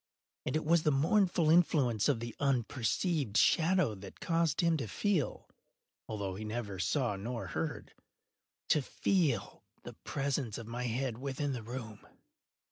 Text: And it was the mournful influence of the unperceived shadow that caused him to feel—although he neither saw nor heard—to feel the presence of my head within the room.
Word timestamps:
And 0.47 0.55
it 0.55 0.65
was 0.65 0.81
the 0.81 0.89
mournful 0.91 1.51
influence 1.51 2.09
of 2.09 2.19
the 2.19 2.35
unperceived 2.39 3.37
shadow 3.37 3.93
that 3.93 4.19
caused 4.19 4.61
him 4.61 4.75
to 4.77 4.87
feel—although 4.87 6.33
he 6.33 6.43
neither 6.43 6.79
saw 6.79 7.15
nor 7.15 7.45
heard—to 7.49 8.81
feel 8.81 9.63
the 9.83 9.93
presence 9.93 10.57
of 10.57 10.65
my 10.65 10.85
head 10.85 11.19
within 11.19 11.51
the 11.53 11.61
room. 11.61 11.99